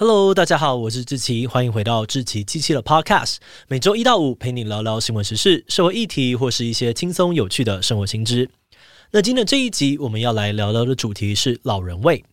[0.00, 3.38] Hello，大家好，我是志奇，欢迎回到志奇七七的 Podcast。
[3.66, 8.48] 每周一到五陪你聊聊新闻时事、社会议题，或是一些轻松有趣的生活新知。
[9.10, 12.24] 那今天的这一集，我们要来聊聊的主题是老人味。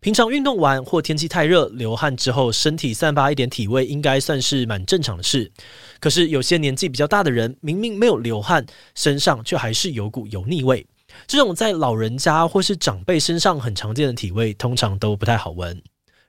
[0.00, 5.52] 平常运动完或天气太热流汗之后，身体散发一点体味，应该算是蛮正常的事。
[6.00, 10.86] 可是有些年纪比较大的人，明明没有流汗，身上却还是有股油腻味。
[11.26, 15.82] 这种在老人家或是长辈身上很常见的体味，通常都不太好闻。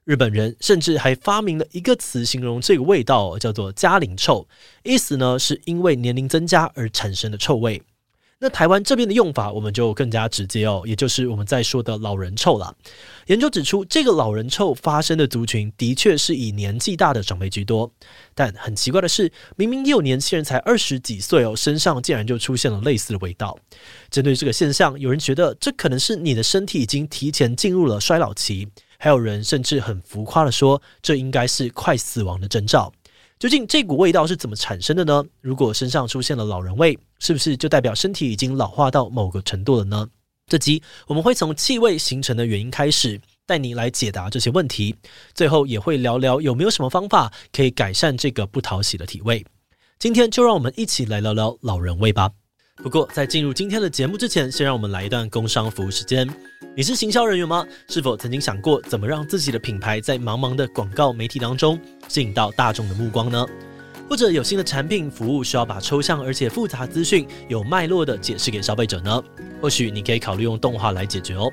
[0.05, 4.45] 日本人甚至还发明了一个词形容这个味道，叫做“加龄臭”，
[4.83, 7.81] 意思呢是因为年龄增加而产生的臭味。
[8.39, 12.75] 那台湾这边的用法，我们就更加直接哦，也就是我们在说的老人臭了。
[13.27, 17.89] 研究指出，这个老人臭发生的族群的确是以年纪大的长辈居多，
[18.35, 23.57] 但很奇怪的是，明明也有年轻人才二十几岁哦，身上竟然就出现了类似的味道。
[24.09, 28.67] 针对这个现象，有人觉得这可能是你的身体已经提前进入了衰老期。
[29.03, 32.89] 还有人甚至很浮夸的说，这应该是快死亡的征兆。
[33.37, 35.21] 究竟这股味道是怎么产生的呢？
[35.41, 40.07] 如果身上出现了老人味，是不是就代表身体已经老化到某个程度了呢？
[40.47, 44.95] 这集我们会从气味形成的原因开始，带你来解答这些问题。
[45.33, 49.45] 最后也会聊聊有没有什么方法可以改善这个不讨喜的体味。
[49.99, 52.31] 今天就让我们一起来聊聊老人味吧。
[52.81, 56.27] 不过，在进入今天的节目之前，先让我们来一段工商服务时间。
[56.75, 57.63] 你是行销人员吗？
[57.87, 63.45] 是否曾经想过怎么让自己的品牌在茫茫的广告媒体当中吸引到大众的目光呢？
[64.09, 69.23] 或者有新的产品服务需要把抽象而且复杂资讯有脉络的解释给消费者呢？
[69.61, 71.51] 或许你可以考虑用动画来解决哦。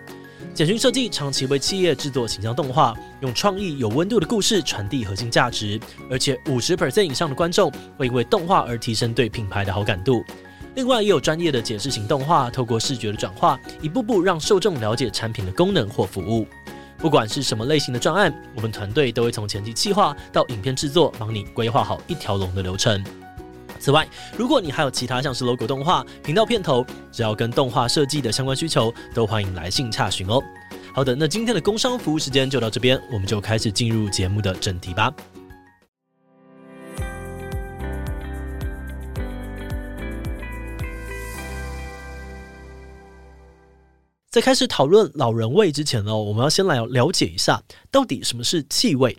[0.55, 5.79] 简讯设计长期为企业制作形象动画，用创意有温度的故事传递核心价值，
[6.11, 10.25] 而且五十 percent 以上的观众会因为动画而提升对品牌的好感度。
[10.81, 16.47] 另外，也有专业的解释型动画，透过视觉的转化，一步步让受众了解产品的功能或服务。
[16.97, 23.05] 不管是什么类型的专案，我们团队都会从前期企划到影片制作，帮你规划好一条龙的流程。
[23.79, 24.09] 此外，
[24.39, 30.43] 如果你还有其他像是 logo 动画、频道片头，只要跟动画设计的相关需求，都欢迎来信洽询哦。
[30.95, 35.13] 好的，那今天的工商服务时间就到这边，我们就开始进入节目的正题吧。
[44.41, 49.15] 在开始讨论老人味之前呢，我们要先来了解一下到底什么是气味。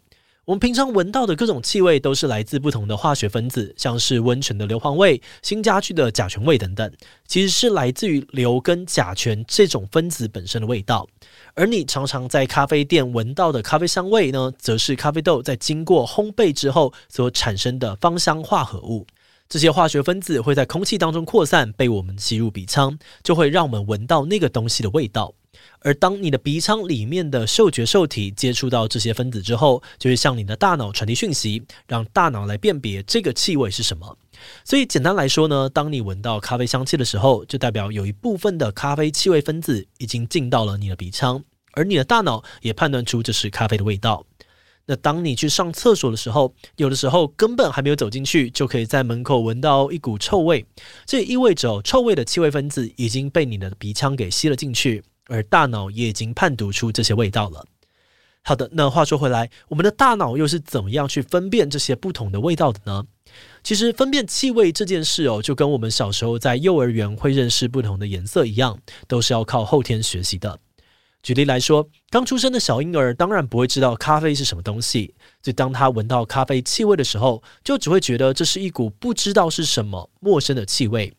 [0.45, 6.91] 我们平常闻到的各种气味都是来自不同的化学分子，像是温泉的硫磺味、新家具的甲醛味等等，
[7.27, 11.07] 其实是来自于硫跟甲醛这种分子本身的味道。
[11.53, 19.05] 而你常常在咖啡店闻到的咖啡香味呢，则是咖啡豆在经过烘焙之后所产生的芳香化合物。
[19.51, 25.33] 这些化学分子会在空气当中扩散，被我们吸入鼻腔，就会让我们闻到那个东西的味道。
[25.79, 34.17] 而当你的鼻腔里面的嗅觉受体接触到这些分子之后，就会向你的大脑传递讯息，让大脑来辨别这个气味是什么。
[34.63, 44.25] 所以简单来说呢，当你闻到咖啡香气的时候，就代表有一部分的咖啡气味分子已经进到了你的鼻腔，而你的大脑也判断出这是咖啡的味道。
[44.85, 50.65] 那当你去上厕所的时候，有的时候根本还没有走进去，就可以在门口闻到一股臭味。
[51.05, 57.65] 这也意味着臭味的气味分子已经被你的鼻腔给吸了进去，而大脑也已经判读出这些味道了。
[58.43, 63.05] 好的，那话说回来，我们的大脑又是怎么样去分辨这些不同的味道的呢？
[63.63, 70.59] 其实分辨气味这件事哦，就跟我们小时候在幼儿园会认识不同的颜色一样，都是要靠后天学习的。
[71.23, 81.13] 举例来说，刚出生的小婴儿当然不会知道咖啡是什么东西，所以当他闻到咖啡气味的时候，就只会觉得这是一股不知道是什么陌生的气味。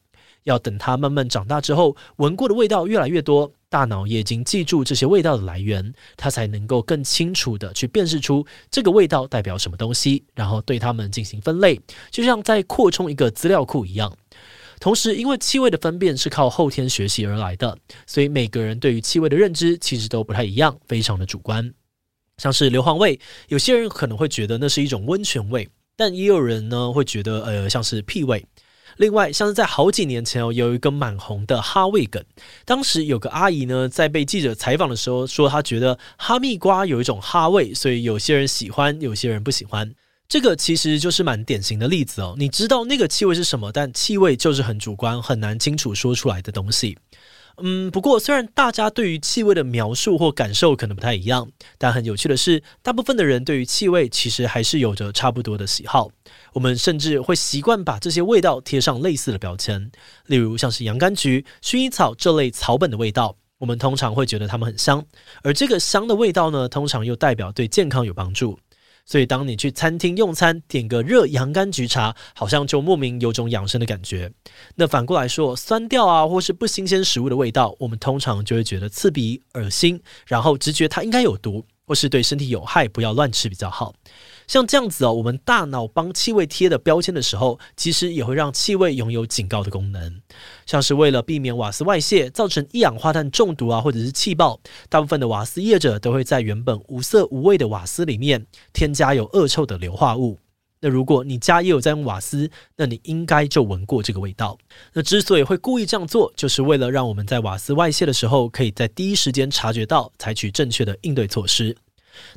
[0.45, 11.81] 要等他慢慢长大之后，闻过的味道越来越多，大脑也已经记住这些味道的来源，他才能够更清楚地去辨识出这个味道代表什么东西，然后对它们进行分类，
[12.11, 14.13] 就像在扩充一个资料库一样。
[14.83, 21.73] 同时，因为气味的分辨是靠后天学习而来的，所以每个人对于气味的认知其实都不太一样，非常的主观。
[22.39, 28.45] 像是硫磺味，有些人可能会觉得那是一种温泉味，但也有人呢会觉得呃像是屁味。
[28.97, 32.21] 另外，像是在好几年前哦，有一个蛮红的哈味梗，
[32.65, 39.95] 当时有个阿姨呢在被记者采访的时候说，她觉得哈密瓜有一种哈味，所以有些人喜欢，有些人不喜欢。
[40.33, 42.35] 这个其实就是蛮典型的例子哦。
[42.39, 46.97] 你知道那个气味是什么，但气味就是很主观，很难清楚说出来的东西。
[47.59, 56.09] 嗯，不过虽然大家对于气味的描述或感受可能不太一样，但很有趣的是，大部分的人对于气味其实还是有着差不多的喜好。
[56.55, 59.93] 我们甚至会习惯把这些味道贴上类似的标签，
[60.29, 65.05] 例如像是洋甘菊、薰衣草这类草本的味道，我们通常会觉得它们很香，
[65.43, 68.59] 而这个香的味道呢，通常又代表对健康有帮助。
[69.05, 74.33] 所以当你去餐厅用餐，点个热洋甘菊茶，好像就莫名有种养生的感觉。
[74.77, 83.93] 那反过来说，酸掉啊，或是不新鲜食物的味道，我们通常就会觉得刺鼻、恶心，然后直觉它应该有毒，或是对身体有害，不要乱吃比较好。
[84.47, 90.21] 像这样子哦，我们大脑帮气味贴的标签的时候，其实也会让气味拥有警告的功能。
[90.67, 100.39] 像是为了避免瓦斯外泄造成一氧化碳中毒啊，或者是气爆，大部分的瓦斯业者都会在原本无色无味的瓦斯里面添加有恶臭的硫化物。
[100.85, 104.59] 那如果你家也有在用瓦斯，那你应该就闻过这个味道。
[104.93, 111.77] 那之所以会故意这样做，就是为了让我们在瓦斯外泄的时候，可以在第一时间察觉到，采取正确的应对措施。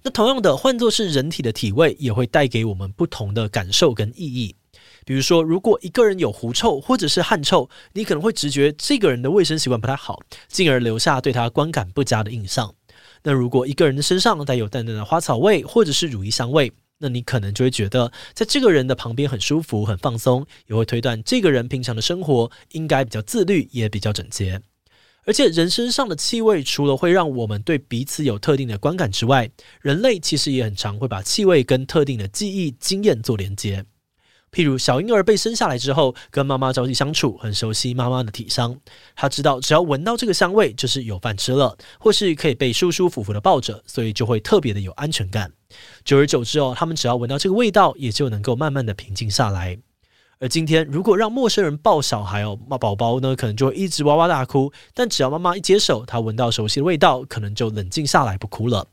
[0.04, 4.56] 那同样的，换作是人体的体味，也会带给我们不同的感受跟意义。
[5.06, 12.74] 比如说，如果一个人有狐臭或者是汗臭，你可能会直觉这个人的卫生习惯不太好，进而留下对他观感不佳的印象。
[13.24, 24.62] 那如果一个人的身上带有淡淡的花草味或者是乳液香味，那你可能就会觉得在这个人的旁边很舒服、很放松，也会推断这个人平常的生活应该比较自律，也比较整洁。
[25.26, 29.50] 而且人身上的气味，除了会让我们对彼此有特定的观感之外，
[29.82, 33.84] 人类其实也很常会把气味跟特定的记忆经验做连接。
[34.52, 38.80] 譬如小婴儿被生下来之后，跟妈妈朝夕相处，很熟悉妈妈的体香，
[39.16, 45.52] 他知道只要闻到这个香味，就是有饭吃了，或是可以被舒舒服服的抱着，所以就会特别的有安全感。
[46.06, 49.78] 久而久之哦，他们只要闻到这个味道，也就能够慢慢的平静下来。
[50.46, 54.72] 而今天，如果让陌生人抱小孩哦，抱宝宝呢，可能就会一直哇哇大哭。
[54.94, 58.88] 但只要妈妈一接手，他闻到熟悉的味道，可能就冷静下来，不哭了。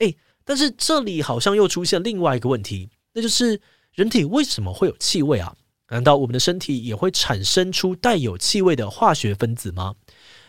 [0.00, 0.14] 诶，
[0.44, 3.58] 但是这里好像又出现另外一个问题，那就是
[3.94, 5.54] 人体为什么会有气味啊？
[5.88, 9.94] 难道我们的身体也会产生出带有气味的化学分子吗？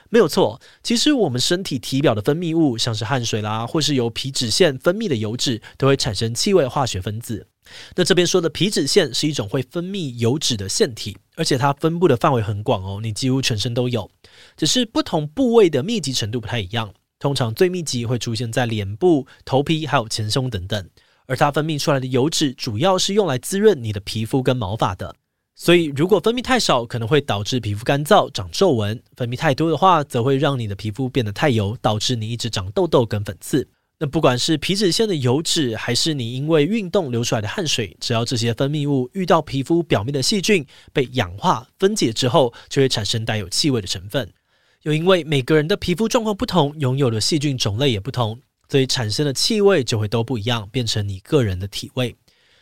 [0.10, 7.48] 没有错，其实我们身体体表的分泌物，像是汗水啦，或是由皮脂腺分泌的油脂，都会产生气味化学分子。
[7.96, 14.10] 那这边说的皮脂腺是一种会分泌油脂的腺体，而且它分布的范围很广哦，你几乎全身都有，
[14.56, 16.94] 只是不同部位的密集程度不太一样。
[17.20, 20.90] 通常最密集会出现在脸部、头皮还有前胸等等，
[21.28, 25.16] 而它分泌出来的油脂主要是用来滋润你的皮肤跟毛发的。
[25.54, 33.68] 所以如果分泌太少，可能会导致皮肤干燥、长皱纹；分泌太多的话，则会让你的皮肤变得太油，导致你一直长痘痘跟粉刺。
[34.04, 44.34] 那不管是皮脂腺的油脂，还是你因为运动流出来的汗水，只要这些分泌物遇到皮肤表面的细菌，被氧化分解之后，就会产生带有气味的成分。
[44.82, 48.40] 又因为每个人的皮肤状况不同，拥有的细菌种类也不同，
[48.70, 52.16] 所以产生的气味就会都不一样，变成你个人的体味。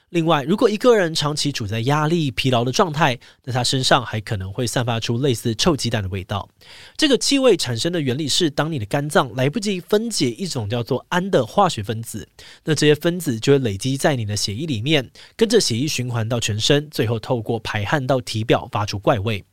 [0.10, 6.50] 另外，如果一个人长期处在压力、疲劳的状态，那他身上还可能会散发出类似臭鸡蛋的味道。
[6.98, 12.28] 这个气味产生的原理是，当你的肝脏来不及分解一种叫做氨的化学分子，
[12.64, 19.46] 那这些分子就会累积在你的血液里面，跟着血液循环到全身，最后透过排汗到体表，发出怪味。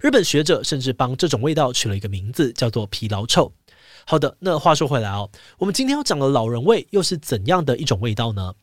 [0.00, 3.52] 日本学者甚至帮这种味道取了一个名字，叫做疲劳臭。
[4.06, 8.54] 好的，那话说回来哦，我们今天要讲的老人味又是怎样的一种味道呢？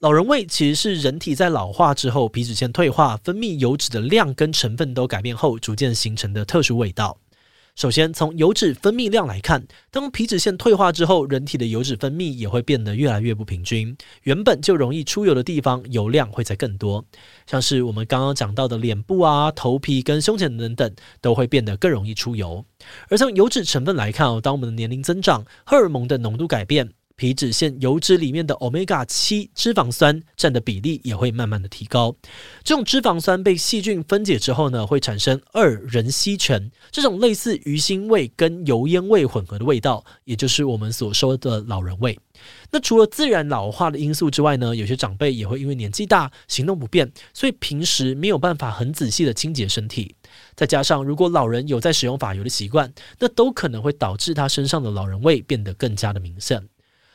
[0.00, 7.18] 老人味其实是人体在老化之后，皮脂腺退化，分泌油脂的量跟成分都改变后，逐渐形成的特殊味道。
[7.74, 13.96] 首先，从油脂分泌量来看，当皮脂腺退化之后，人体的油脂分泌也会变得越来越不平均。
[14.22, 17.04] 原本就容易出油的地方，油量会再更多。
[17.48, 22.64] 像是我们刚刚讲到的脸部啊、头皮跟胸前等等，都会变得更容易出油。
[23.08, 26.92] 而从油脂成分来看哦，当我们的年龄增长，荷尔蒙的浓度改变。
[27.18, 32.14] 皮脂腺油脂里面的欧米伽七脂肪酸占的比例也会慢慢的提高。
[32.62, 42.16] 这种脂肪酸被细菌分解之后呢，会产生二壬烯醛，这种类似鱼腥味跟油烟味混合的味道，也就是我们所说的老人味。
[42.70, 50.14] 那除了自然老化的因素之外呢，有些长辈也会因为年纪大，行动不便，所以平时没有办法很仔细的清洁身体。
[50.54, 56.62] 再加上如果老人有在使用发油的习惯，那都可能会导致他身上的老人味变得更加的明显。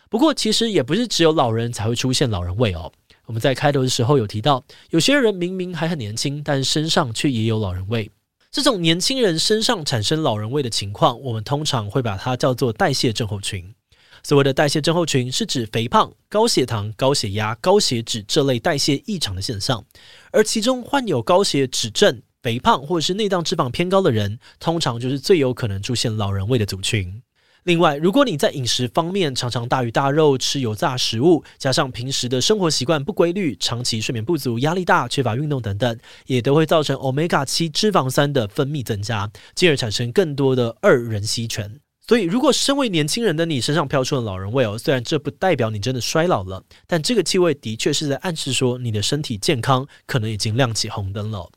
[0.09, 2.91] 不过，其实也不是只有老人才会出现老人味哦。
[3.25, 8.11] 我们在开头的时候有提到，有些人明明还很年轻，但身上却也有老人味。
[8.51, 13.73] 这种年轻人身上产生老人味的情况，我们通常会把它叫做代谢症候群。
[14.21, 19.83] 所谓的代谢症候群，是指肥胖、高血糖、高血压、高血脂这类代谢异常的现象。
[20.31, 27.21] 而其中患有高血脂症、肥胖或者是内脏脂肪偏高的人，通常就是最有可能出现老人味的族群。
[27.63, 41.79] 另外，如果你在饮食方面常常大鱼大肉、吃油炸食物，加上平时的生活习惯不规律、长期睡眠不足、压力大、缺乏运动等等，也都会造成欧米伽七脂肪酸的分泌增加，进而产生更多的二壬烯醛。
[42.05, 51.49] 所以，如果身为年轻人的你身上飘出了老人味哦，虽然这不代表你真的衰老了，但这个气味的确是在暗示说你的身体健康可能已经亮起红灯了。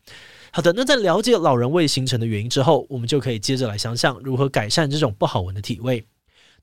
[0.56, 6.02] 好的，那在了解老人味形成的原因之后，我们就可以接着来想想如何改善这种不好闻的体味。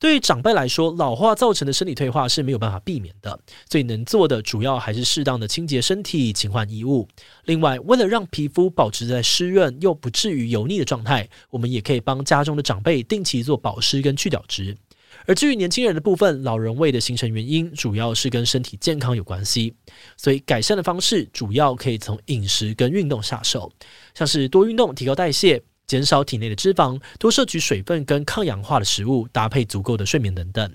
[0.00, 3.38] 对于长辈来说，老化造成的身体退化是没有办法避免的，
[3.70, 7.06] 所以能做的主要还是适当的清洁身体、勤换衣物。
[7.44, 14.76] 另外，为了让皮肤保持在湿润又不至于油腻的状态，我们也可以帮家中的长辈定期做保湿跟去角质。
[15.26, 19.74] 而至于年轻人的部分，老人味的形成原因主要是跟身体健康有关系，
[20.16, 23.72] 所以改善的方式主要可以从饮食跟运动下手，
[24.14, 25.62] 像是多运动提高代谢。
[25.86, 30.74] 减少体内的脂肪，多摄取水分跟抗氧化的食物，搭配足够的睡眠等等。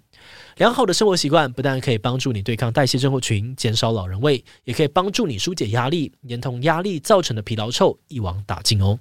[0.58, 9.00] 良好的生活习惯不但可以帮助你对抗代谢症候群，减少老人味，也可以帮助你疏解压力，连同压力造成的疲劳臭一网打尽哦。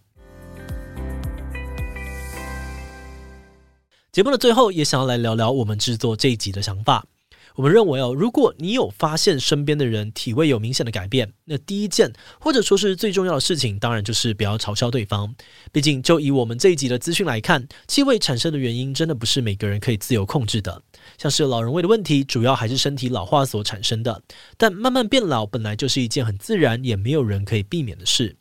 [4.19, 7.07] 节目的最后，也想要来聊聊我们制作这一集的想法。
[7.55, 15.33] 我们认为哦，如果你有发现身边的人体味有明显的改变，那第一件或者说是最重要的事情，当然就是不要嘲笑对方。
[15.71, 20.83] 毕竟，就以我们这一集的资讯来看，气味产生的原因真的不是每个人可以自由控制的。
[21.17, 24.21] 像是老人味的问题，主要还是身体老化所产生的。
[24.57, 28.37] 但慢慢变老本来就是一件很自然，也没有人可以避免的事。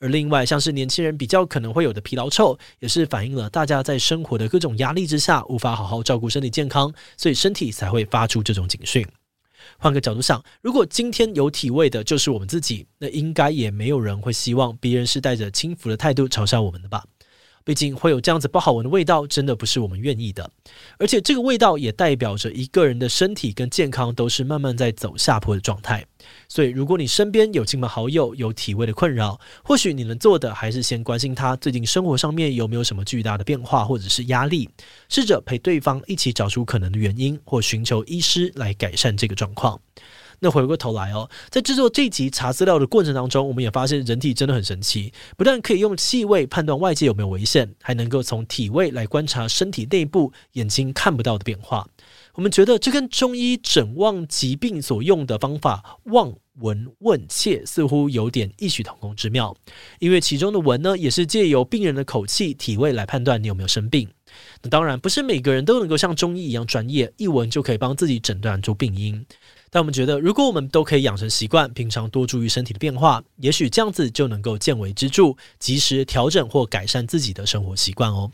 [0.00, 9.06] 而另外，像是年轻人比较可能会有的疲劳臭，也是反映了大家在生活的各种压力之下，无法好好照顾身体健康，所以身体才会发出这种警讯。
[9.76, 17.04] 换个角度想，如果今天有体味的就是我们自己，那应该也没有人会希望别人是带着轻浮的态度嘲笑我们的吧？
[17.64, 20.50] 毕竟会有这样子不好闻的味道，真的不是我们愿意的。
[20.98, 26.04] 而且这个味道也代表着一个人的身体跟健康都是慢慢在走下坡的状态。
[26.48, 34.68] 所以，如果你身边有亲朋好友有体味的困扰，或许你能做的还是先关心他最近生活上面有没有什么巨大的变化或者是压力，
[35.08, 39.80] 试着陪对方一起找出可能的原因，或寻求医师来改善这个状况。
[40.40, 51.86] 那回过头来哦，在制作这集查资料的过程当中，我们也发现人体真的很神奇，不但可以用气味判断外界有没有危险，还能够从体味来观察身体内部眼睛看不到的变化。
[52.34, 59.54] 我们觉得这跟中医诊望疾病所用的方法望、闻、问、切似乎有点异曲同工之妙，
[59.98, 64.08] 因为其中的闻呢，也是借由病人的口气、体味来判断你有没有生病。
[64.62, 69.26] 那当然不是每个人都能够像中医一样专业，一闻就可以帮自己诊断出病因。
[69.70, 78.32] 但我们觉得，如果我们都可以养成习惯，平常多注意身体的变化，也许这样子就能够见微知著，及时调整或改善自己的生活习惯哦。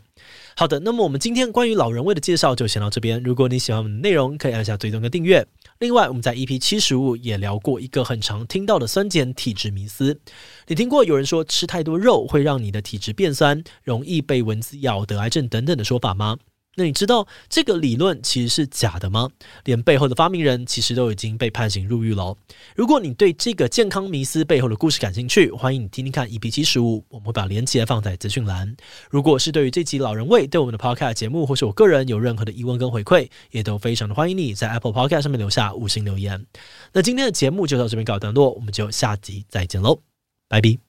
[0.55, 3.21] 好的，那么我们今天关于老人味的介绍就先到这边。
[3.21, 5.45] 如果你喜欢我们的内容，可以按下追踪跟订阅。
[5.77, 10.19] 另外，我们在 EP 七十五也聊过一个很常听到的酸碱体质迷思。
[10.65, 16.39] 你听过有人说吃太多肉会让你的体质变酸，容易被蚊子咬、得癌症等等的说法吗？
[16.79, 19.27] 那你知道这个理论其实是假的吗？
[19.63, 22.37] 连背后的发明人其实都已经被判刑入狱喽。
[22.75, 28.77] 如果你对这个健康迷思背后的故事感兴趣，欢迎你听听看 EP 七十五，我们会把链接放在资讯栏。
[29.09, 36.45] 如果是对于这集老人味对我们的 Podcast 节目或是我个人有任何的疑问跟回馈，也都非常的欢迎你在 Apple Podcast 上面留下五星留言。
[36.93, 39.99] 那今天的节目就到这边告一段落，我们就下集再见喽，
[40.47, 40.86] 拜拜。